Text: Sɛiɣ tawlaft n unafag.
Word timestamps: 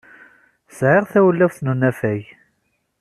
Sɛiɣ 0.77 1.05
tawlaft 1.11 1.59
n 1.61 1.71
unafag. 1.73 2.21